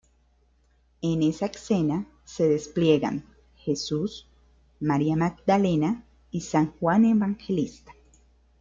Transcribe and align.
En 1.03 1.21
esa 1.21 1.45
escena 1.45 2.07
se 2.25 2.47
despliegan 2.49 3.23
Jesús, 3.55 4.27
María 4.79 5.15
Magdalena 5.15 6.07
y 6.31 6.41
San 6.41 6.71
Juan 6.79 7.05
Evangelista. 7.05 7.93